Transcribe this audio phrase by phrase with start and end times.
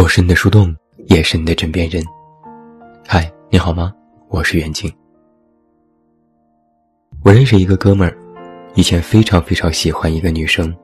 [0.00, 0.74] 我是你的树洞，
[1.08, 2.02] 也是你的枕边人。
[3.06, 3.92] 嗨，你好吗？
[4.28, 4.90] 我是袁静。
[7.22, 8.16] 我认识一个哥们儿，
[8.74, 10.74] 以前非常非常喜欢一个女生。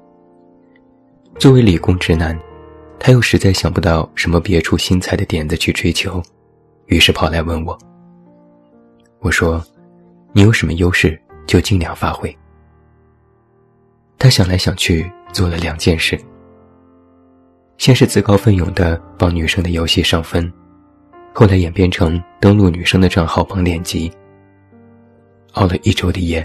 [1.39, 2.39] 作为理工直男，
[3.01, 6.23] 他又实在想不到什么别出心裁的点子去追求，
[6.85, 7.77] 于是跑来问我。
[9.21, 9.65] 我说
[10.35, 12.37] ：“你有什么优势，就尽量发挥。”
[14.19, 16.21] 他想来想去，做了两件事。
[17.79, 20.51] 先是自告奋勇的帮女生的游戏上分，
[21.33, 24.11] 后来演变成登录女生的账号帮练级。
[25.53, 26.45] 熬了一周的夜，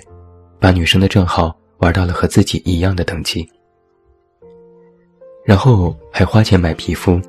[0.59, 3.47] 把女生的账号玩到了和自己一样的等级。
[5.43, 7.19] 然后还花钱买皮肤，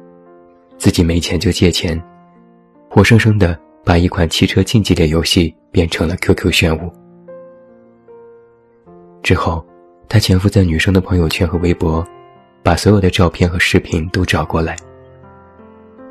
[0.76, 2.00] 自己没钱就借钱，
[2.90, 6.92] 活生生的把一款汽车竞技类游戏变成了 QQ 炫舞。
[9.22, 9.64] 之后，
[10.08, 12.04] 他潜伏在女生的朋友圈和微博。
[12.62, 14.76] 把所有的照片和视频都找过来，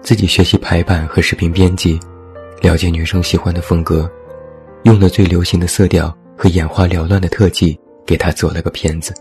[0.01, 1.99] 自己学习排版和视频编辑，
[2.61, 4.09] 了解女生喜欢的风格，
[4.83, 9.13] 用了最流行的色调和眼花缭乱的特技，给她做了个片子。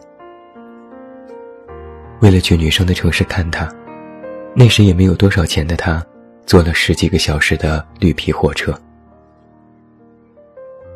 [2.20, 3.72] 为了去女生的城市看她，
[4.54, 6.04] 那时也没有多少钱的他，
[6.44, 8.74] 坐了十几个小时的绿皮火车，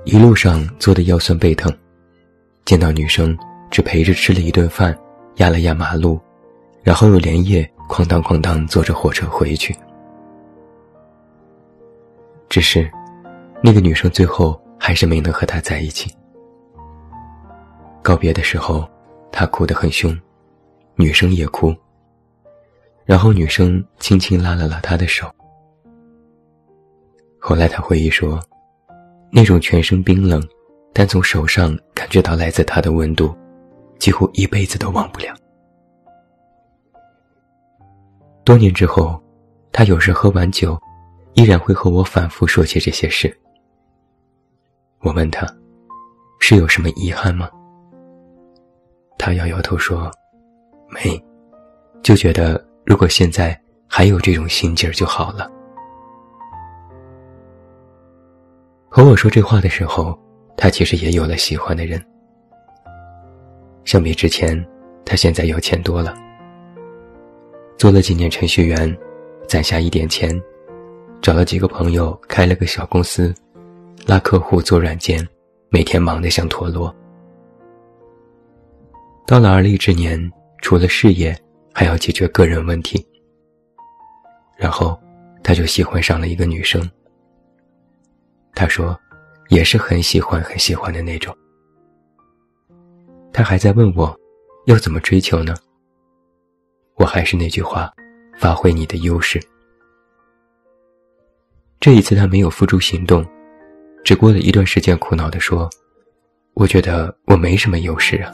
[0.04, 1.72] 一路上坐的腰酸背疼，
[2.64, 3.38] 见到女生
[3.70, 4.94] 只陪着吃了一顿饭。
[5.36, 6.20] 压了压马路，
[6.82, 9.74] 然后又连夜哐当哐当坐着火车回去。
[12.48, 12.88] 只是，
[13.62, 16.14] 那个女生最后还是没能和他在一起。
[18.00, 18.88] 告别的时候，
[19.32, 20.16] 他哭得很凶，
[20.94, 21.74] 女生也哭。
[23.04, 25.30] 然后女生轻轻拉了拉他的手。
[27.38, 28.40] 后来他回忆说，
[29.30, 30.42] 那种全身冰冷，
[30.92, 33.36] 但从手上感觉到来自他的温度。
[33.98, 35.34] 几乎一辈子都忘不了。
[38.44, 39.22] 多年之后，
[39.72, 40.78] 他有时喝完酒，
[41.34, 43.34] 依然会和我反复说起这些事。
[45.00, 45.46] 我问他，
[46.40, 47.48] 是有什么遗憾吗？
[49.18, 50.10] 他摇摇头说，
[50.88, 51.22] 没，
[52.02, 55.50] 就觉得如果现在还有这种心劲儿就好了。
[58.90, 60.18] 和我说这话的时候，
[60.56, 62.04] 他其实也有了喜欢的人。
[63.84, 64.66] 相比之前，
[65.04, 66.16] 他现在有钱多了。
[67.76, 68.96] 做了几年程序员，
[69.46, 70.40] 攒下一点钱，
[71.20, 73.34] 找了几个朋友开了个小公司，
[74.06, 75.26] 拉客户做软件，
[75.68, 76.94] 每天忙得像陀螺。
[79.26, 81.36] 到了而立之年，除了事业，
[81.72, 83.06] 还要解决个人问题。
[84.56, 84.98] 然后，
[85.42, 86.88] 他就喜欢上了一个女生。
[88.54, 88.98] 他说，
[89.48, 91.36] 也是很喜欢很喜欢的那种。
[93.34, 94.16] 他还在问我，
[94.66, 95.56] 要怎么追求呢？
[96.94, 97.92] 我还是那句话，
[98.38, 99.42] 发挥你的优势。
[101.80, 103.26] 这一次他没有付诸行动，
[104.04, 105.68] 只过了一段时间，苦恼地说
[106.54, 108.30] ：“我觉得我没什么优势啊。”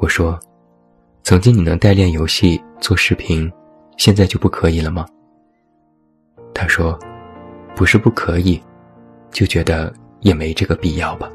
[0.00, 0.40] 我说
[1.22, 3.52] ：“曾经你能代练游戏、做视频，
[3.98, 5.06] 现在就不可以了吗？”
[6.54, 6.98] 他说
[7.76, 8.58] ：“不是不可以，
[9.30, 11.30] 就觉得也没这个必要吧。”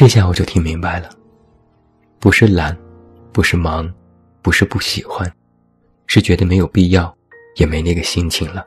[0.00, 1.10] 这下我就听明白了，
[2.18, 2.74] 不是懒，
[3.34, 3.86] 不是忙，
[4.40, 5.30] 不是不喜欢，
[6.06, 7.14] 是觉得没有必要，
[7.56, 8.66] 也没那个心情了。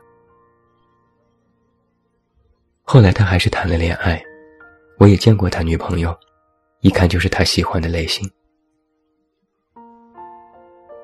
[2.83, 4.23] 后来他还是谈了恋爱，
[4.99, 6.15] 我也见过他女朋友，
[6.81, 8.29] 一看就是他喜欢的类型。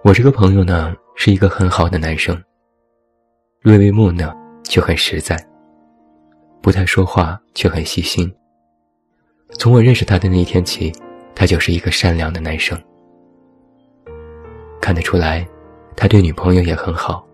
[0.04, 2.40] 我这个朋友呢，是一个很好的男生，
[3.64, 4.32] 略微木讷
[4.64, 5.36] 却很实在，
[6.62, 8.32] 不太说话却很细心。
[9.58, 10.94] 从我认识他的那一天起，
[11.34, 12.80] 他就是一个善良的男生。
[14.80, 15.48] 看得出来，
[15.96, 17.28] 他对女朋友也很好，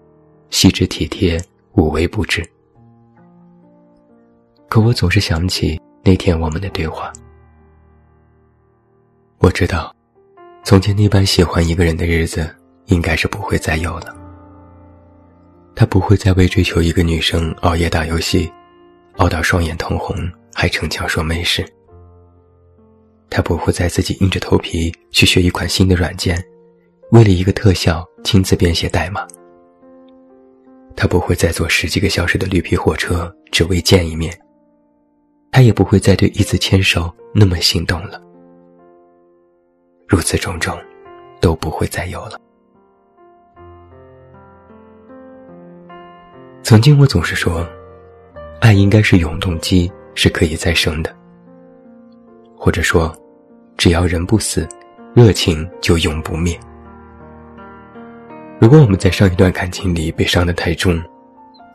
[0.49, 1.41] 细致体贴，
[1.73, 2.43] 无微不至。
[4.69, 7.11] 可我总是想起那天我们的对话。
[9.39, 9.93] 我知道，
[10.63, 12.49] 从前那般喜欢一个人的日子，
[12.85, 14.15] 应该是不会再有了。
[15.75, 18.49] 他不会再为追求一个女生熬夜打游戏，
[19.17, 20.15] 熬到双眼通红，
[20.53, 21.65] 还逞强说没事。
[23.29, 26.41] 他不会再自己硬着头皮去学一款新的软件，
[27.11, 29.25] 为了一个特效亲自编写代码。
[30.95, 34.33] 他不会再坐十几个小时的绿皮火车只为见一面。
[35.51, 38.21] 他也不会再对一次牵手那么心动了。
[40.07, 40.77] 如此种种，
[41.41, 42.39] 都不会再有了。
[46.61, 47.67] 曾经我总是说，
[48.59, 51.15] 爱应该是永动机，是可以再生的。
[52.65, 53.15] 或者说，
[53.77, 54.67] 只要人不死，
[55.13, 56.59] 热情就永不灭。
[58.59, 60.99] 如果我们在上一段感情里被伤得太重，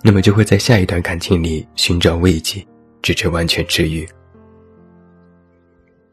[0.03, 2.67] 那么就会在下一段感情里寻找慰藉，
[3.03, 4.05] 直至完全治愈。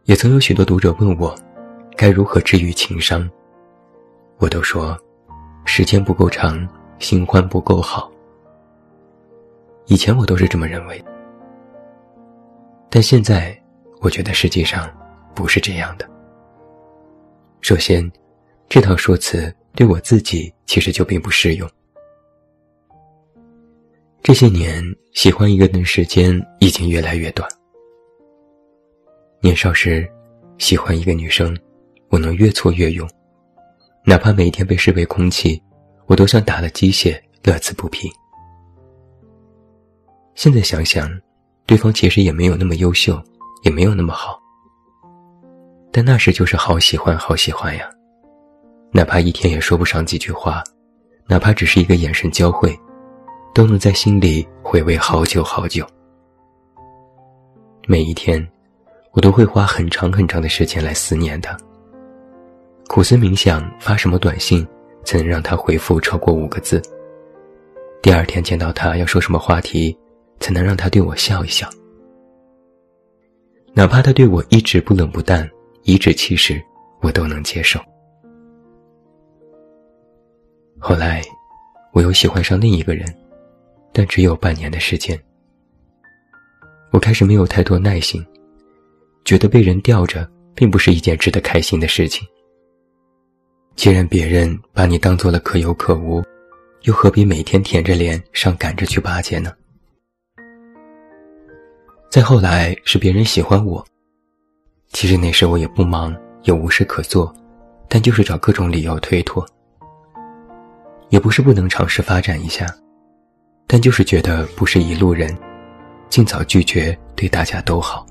[0.04, 1.36] 也曾有许多读者问我，
[1.96, 3.28] 该如何治愈情伤？
[4.38, 4.96] 我都说，
[5.66, 6.68] 时间不够长，
[7.00, 8.12] 新欢不够好。
[9.88, 11.04] 以前我都是这么认为，
[12.92, 13.60] 但现在
[14.00, 14.90] 我觉得实际上
[15.36, 16.10] 不是这样的。
[17.62, 18.10] 首先，
[18.70, 21.70] 这套说辞对我自己其实就并不适用。
[24.22, 24.84] 这些年，
[25.14, 27.50] 喜欢一个人的时间已经越来越短。
[29.40, 30.10] 年少时，
[30.58, 31.58] 喜欢一个女生，
[32.10, 33.08] 我能越挫越勇，
[34.04, 35.62] 哪怕每天被视为空气，
[36.08, 38.10] 我都像打了鸡血，乐此不疲。
[40.36, 41.10] 现在想想，
[41.66, 43.22] 对方其实也没有那么优秀，
[43.64, 44.40] 也没有那么好，
[45.92, 47.90] 但那时就是好喜欢，好喜欢呀！
[48.92, 50.64] 哪怕一天也说不上几句话，
[51.28, 52.78] 哪怕只是一个眼神交汇。
[53.54, 55.84] 都能在心里回味好久好久。
[57.88, 58.48] 每一天，
[59.14, 61.58] 我都会花很长很长的时间来思念他。
[62.88, 64.64] 苦思冥想，发什么短信
[65.04, 66.80] 才能让他回复超过五个字？
[68.00, 69.98] 第二天见到他要说什么话题，
[70.40, 71.68] 才能让他对我笑一笑？
[73.78, 75.48] 哪怕他对我一直不冷不淡，
[75.84, 76.60] 颐指气使，
[77.00, 77.80] 我都能接受。
[80.80, 81.22] 后来，
[81.94, 83.06] 我又喜欢上另一个人。
[83.94, 85.16] 但只有半年的时间，
[86.90, 88.26] 我开始没有太多耐心，
[89.24, 92.28] 觉得被人吊着并不是一件值得开心的事情。
[93.76, 96.24] 既然别人把你当做了可有可无，
[96.82, 99.54] 又何必每天舔着脸上赶着去巴结呢？
[102.10, 103.86] 再后来是别人喜欢我，
[104.94, 107.34] 其实那时我也不忙，也无事可做，
[107.90, 109.46] 但就是找各种理由推脱。
[111.10, 112.66] 也不是不能尝试发展一下。
[113.70, 115.38] 但就是觉得不是一路人，
[116.10, 118.08] 尽早拒绝对大家都好。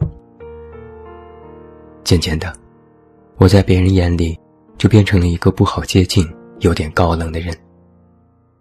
[2.04, 2.54] 渐渐的，
[3.38, 4.38] 我在别人眼里
[4.76, 7.56] 就变成了一个不好接近、有点高冷的人。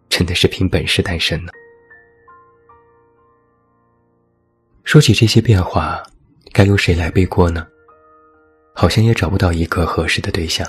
[0.08, 1.52] 真的是凭本事单身呢。
[4.86, 6.02] 说起这些变化，
[6.54, 7.66] 该由谁来背锅呢？
[8.76, 10.66] 好像也找不到一个合适的对象。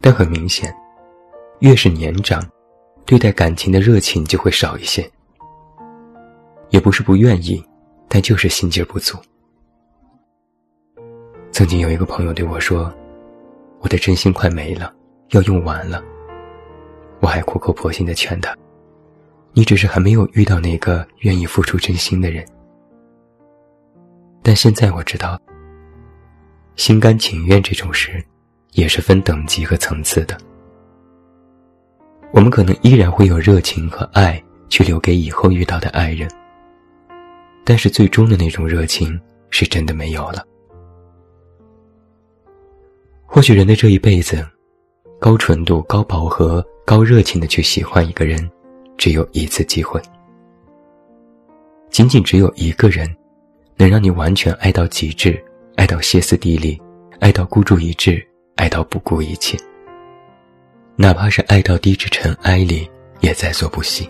[0.00, 0.74] 但很明显，
[1.58, 2.42] 越是年长。
[3.04, 5.08] 对待感情的热情就会少一些，
[6.68, 7.62] 也不是不愿意，
[8.08, 9.18] 但就是心劲不足。
[11.50, 12.92] 曾经有一个朋友对我说
[13.80, 14.94] ：“我的真心快没了，
[15.30, 16.02] 要用完了。”
[17.20, 18.56] 我还苦口婆心的劝他
[19.52, 22.46] ：“你只是还没有遇到那个愿意付出真心的人。”
[24.42, 25.38] 但现在我知道，
[26.76, 28.24] 心甘情愿这种事，
[28.72, 30.38] 也是分等级和层次的。
[32.32, 36.30] 我们可能依然会有热情和爱去留给以后遇到的爱人，
[37.64, 39.20] 但是最终的那种热情
[39.50, 40.46] 是真的没有了。
[43.26, 44.46] 或许人的这一辈子，
[45.20, 48.50] 高纯度、高饱和、高热情的去喜欢一个人，
[48.96, 50.00] 只有一次机会。
[51.90, 53.08] 仅仅只有一个人，
[53.76, 55.42] 能让你完全爱到极致，
[55.76, 56.80] 爱到歇斯底里，
[57.18, 58.24] 爱到孤注一掷，
[58.56, 59.58] 爱到不顾一切。
[60.96, 62.88] 哪怕是爱到低至尘埃里，
[63.20, 64.08] 也在所不惜。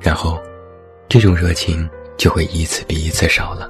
[0.00, 0.38] 然后，
[1.08, 3.68] 这种热情就会一次比一次少了。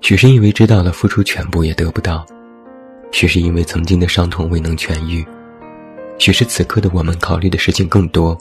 [0.00, 2.24] 许是因为知道了付出全部也得不到，
[3.12, 5.24] 许是因为曾经的伤痛未能痊愈，
[6.20, 8.36] 许是此刻的我们考虑的事情更多，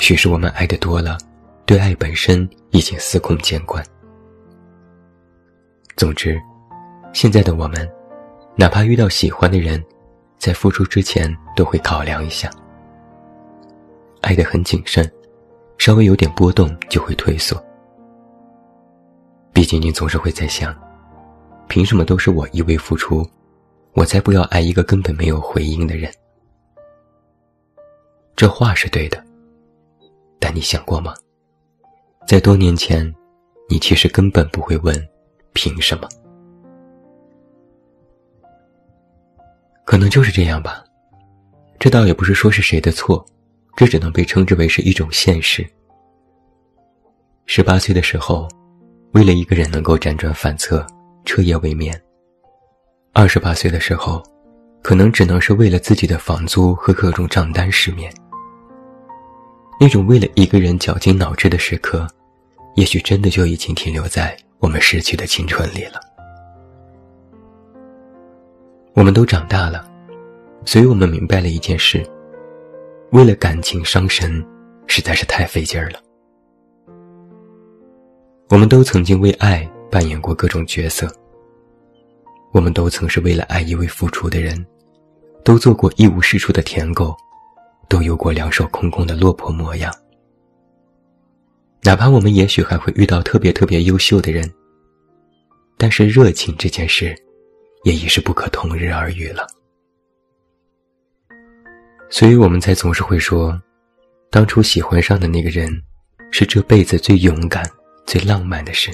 [0.00, 1.16] 许是我们爱的多了，
[1.64, 3.86] 对爱本身已经司空见惯。
[5.96, 6.36] 总之，
[7.12, 7.88] 现在的我们，
[8.56, 9.82] 哪怕遇到喜欢的人。
[10.38, 12.50] 在付出之前都会考量一下，
[14.22, 15.08] 爱得很谨慎，
[15.78, 17.56] 稍微有点波动就会退缩。
[19.52, 20.74] 毕竟你总是会在想，
[21.68, 23.24] 凭什么都是我一味付出，
[23.92, 26.12] 我才不要爱一个根本没有回应的人。
[28.34, 29.22] 这话是对的，
[30.40, 31.14] 但你想过吗？
[32.26, 33.12] 在多年前，
[33.68, 34.96] 你其实根本不会问，
[35.52, 36.08] 凭什么。
[39.84, 40.82] 可能就是这样吧，
[41.78, 43.24] 这倒也不是说是谁的错，
[43.76, 45.64] 这只能被称之为是一种现实。
[47.44, 48.48] 十八岁的时候，
[49.12, 50.86] 为了一个人能够辗转反侧、
[51.24, 51.92] 彻夜未眠；
[53.12, 54.22] 二十八岁的时候，
[54.82, 58.12] 可能只能是为了自己的房租和各种账单失眠。
[59.82, 62.06] 那种为了一个人绞尽脑汁的时刻，
[62.76, 66.00] 也许真的就已经停留在我们逝去的青春里了。
[68.94, 69.84] 我们都长大了，
[70.64, 72.08] 所以我们明白了一件事：
[73.10, 74.40] 为了感情伤神，
[74.86, 75.98] 实在是太费劲儿了。
[78.50, 81.12] 我们都曾经为爱扮演过各种角色，
[82.52, 84.64] 我们都曾是为了爱一味付出的人，
[85.42, 87.16] 都做过一无是处的舔狗，
[87.92, 89.94] 都有过两手空空的落魄模样。
[91.82, 94.50] 哪怕我们也许还会遇到特别特别优秀的人，
[95.76, 97.14] 但是热情这件事，
[97.84, 99.46] 也已是不可同日而语了。
[102.08, 103.60] 所以我们才总是会说，
[104.30, 105.70] 当初喜欢上的那个人，
[106.30, 107.62] 是这辈子最勇敢、
[108.06, 108.90] 最浪漫的事。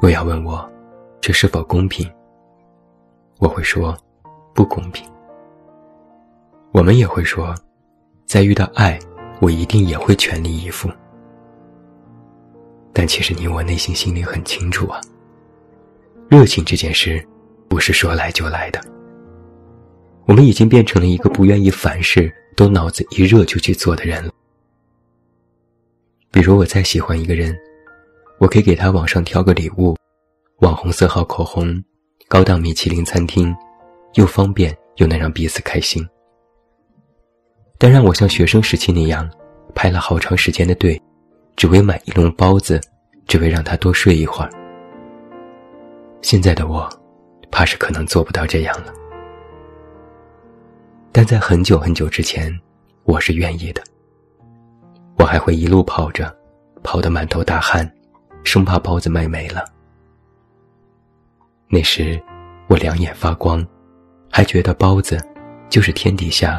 [0.00, 0.70] 若要问我，
[1.20, 2.08] 这是否公平？
[3.40, 3.98] 我会说，
[4.54, 5.13] 不公平。
[6.74, 7.54] 我们也会说，
[8.26, 8.98] 在遇到爱，
[9.40, 10.90] 我一定也会全力以赴。
[12.92, 15.00] 但其实你我内心心里很清楚啊，
[16.28, 17.24] 热情这件事，
[17.68, 18.80] 不是说来就来的。
[20.26, 24.32] 我们已经变成了一个不愿意凡事都脑子一热就去做的人了。
[26.32, 27.56] 比如我再喜欢一个人，
[28.38, 29.96] 我可以给他网上挑个礼物，
[30.58, 31.80] 网红色号口红，
[32.26, 33.54] 高档米其林餐厅，
[34.14, 36.04] 又方便又能让彼此开心。
[37.78, 39.28] 但让我像学生时期那样，
[39.74, 41.00] 排了好长时间的队，
[41.56, 42.80] 只为买一笼包子，
[43.26, 44.50] 只为让他多睡一会儿。
[46.22, 46.88] 现在的我，
[47.50, 48.92] 怕是可能做不到这样了。
[51.12, 52.52] 但在很久很久之前，
[53.04, 53.82] 我是愿意的。
[55.16, 56.34] 我还会一路跑着，
[56.82, 57.88] 跑得满头大汗，
[58.42, 59.64] 生怕包子卖没了。
[61.68, 62.20] 那时，
[62.68, 63.64] 我两眼发光，
[64.30, 65.18] 还觉得包子
[65.68, 66.58] 就是天底下